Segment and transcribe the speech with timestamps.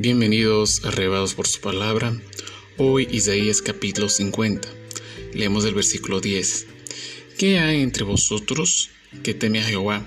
[0.00, 2.16] Bienvenidos arrebados por su palabra.
[2.76, 4.68] Hoy Isaías capítulo 50.
[5.34, 6.68] Leemos el versículo 10.
[7.36, 8.90] ¿Qué hay entre vosotros
[9.24, 10.06] que teme a Jehová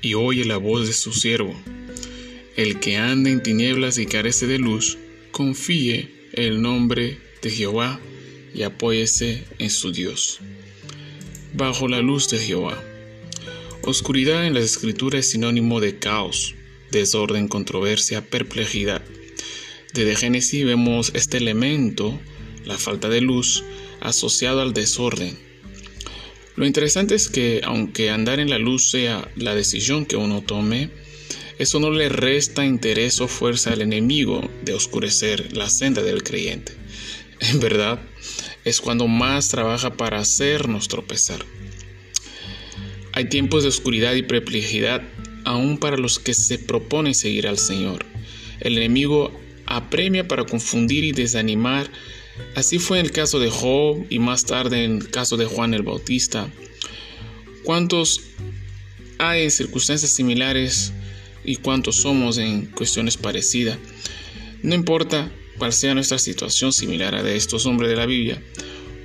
[0.00, 1.60] y oye la voz de su siervo?
[2.54, 4.96] El que anda en tinieblas y carece de luz,
[5.32, 7.98] confíe el nombre de Jehová
[8.54, 10.38] y apóyese en su Dios.
[11.52, 12.80] Bajo la luz de Jehová.
[13.82, 16.54] Oscuridad en las escrituras es sinónimo de caos,
[16.90, 19.02] desorden, controversia, perplejidad.
[19.94, 22.20] Desde Génesis vemos este elemento,
[22.64, 23.64] la falta de luz,
[24.00, 25.38] asociado al desorden.
[26.56, 30.90] Lo interesante es que aunque andar en la luz sea la decisión que uno tome,
[31.58, 36.72] eso no le resta interés o fuerza al enemigo de oscurecer la senda del creyente.
[37.40, 38.00] En verdad,
[38.64, 41.44] es cuando más trabaja para hacernos tropezar.
[43.12, 45.02] Hay tiempos de oscuridad y perplejidad
[45.46, 48.04] aún para los que se proponen seguir al Señor.
[48.60, 49.32] El enemigo
[49.64, 51.88] apremia para confundir y desanimar.
[52.56, 55.72] Así fue en el caso de Job y más tarde en el caso de Juan
[55.72, 56.50] el Bautista.
[57.62, 58.22] ¿Cuántos
[59.18, 60.92] hay en circunstancias similares
[61.44, 63.78] y cuántos somos en cuestiones parecidas?
[64.62, 68.42] No importa cuál sea nuestra situación similar a de estos hombres de la Biblia,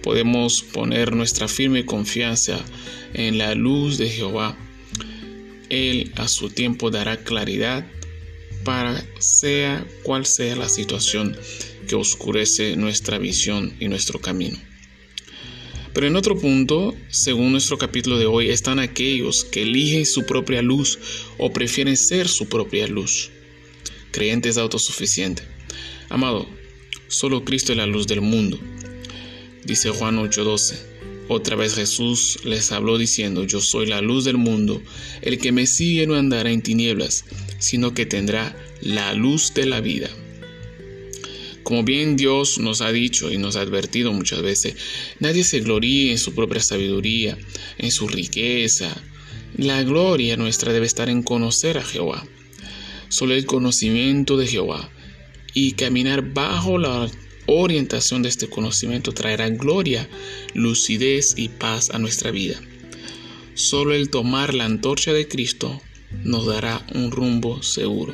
[0.01, 2.59] podemos poner nuestra firme confianza
[3.13, 4.57] en la luz de Jehová
[5.71, 7.87] él a su tiempo dará claridad
[8.63, 11.35] para sea cual sea la situación
[11.87, 14.59] que oscurece nuestra visión y nuestro camino.
[15.93, 20.61] Pero en otro punto, según nuestro capítulo de hoy, están aquellos que eligen su propia
[20.61, 20.99] luz
[21.37, 23.29] o prefieren ser su propia luz.
[24.11, 25.45] Creyentes autosuficientes.
[26.09, 26.47] Amado,
[27.07, 28.59] solo Cristo es la luz del mundo.
[29.65, 30.90] Dice Juan 8:12.
[31.33, 34.83] Otra vez Jesús les habló diciendo, Yo soy la luz del mundo,
[35.21, 37.23] el que me sigue no andará en tinieblas,
[37.57, 40.09] sino que tendrá la luz de la vida.
[41.63, 44.75] Como bien Dios nos ha dicho y nos ha advertido muchas veces,
[45.21, 47.37] nadie se gloríe en su propia sabiduría,
[47.77, 48.93] en su riqueza.
[49.55, 52.27] La gloria nuestra debe estar en conocer a Jehová.
[53.07, 54.89] Solo el conocimiento de Jehová
[55.53, 57.09] y caminar bajo la
[57.45, 60.07] orientación de este conocimiento traerá gloria,
[60.53, 62.59] lucidez y paz a nuestra vida.
[63.53, 65.81] Solo el tomar la antorcha de Cristo
[66.23, 68.13] nos dará un rumbo seguro.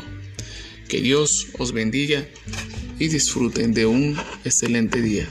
[0.88, 2.28] Que Dios os bendiga
[3.00, 5.28] y disfruten de un excelente día.